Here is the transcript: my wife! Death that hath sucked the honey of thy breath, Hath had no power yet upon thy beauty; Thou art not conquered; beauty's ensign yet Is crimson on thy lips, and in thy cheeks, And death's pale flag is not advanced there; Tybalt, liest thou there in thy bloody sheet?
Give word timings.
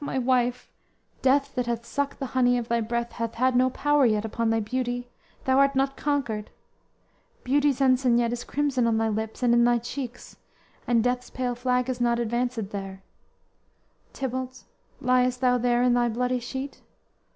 my 0.03 0.17
wife! 0.17 0.67
Death 1.21 1.53
that 1.53 1.67
hath 1.67 1.85
sucked 1.85 2.17
the 2.17 2.25
honey 2.33 2.57
of 2.57 2.69
thy 2.69 2.81
breath, 2.81 3.11
Hath 3.11 3.35
had 3.35 3.55
no 3.55 3.69
power 3.69 4.03
yet 4.03 4.25
upon 4.25 4.49
thy 4.49 4.59
beauty; 4.59 5.07
Thou 5.45 5.59
art 5.59 5.75
not 5.75 5.95
conquered; 5.95 6.49
beauty's 7.43 7.79
ensign 7.79 8.17
yet 8.17 8.33
Is 8.33 8.43
crimson 8.43 8.87
on 8.87 8.97
thy 8.97 9.09
lips, 9.09 9.43
and 9.43 9.53
in 9.53 9.63
thy 9.63 9.77
cheeks, 9.77 10.37
And 10.87 11.03
death's 11.03 11.29
pale 11.29 11.53
flag 11.53 11.87
is 11.87 12.01
not 12.01 12.17
advanced 12.17 12.71
there; 12.71 13.03
Tybalt, 14.11 14.63
liest 15.01 15.39
thou 15.39 15.59
there 15.59 15.83
in 15.83 15.93
thy 15.93 16.09
bloody 16.09 16.39
sheet? 16.39 16.81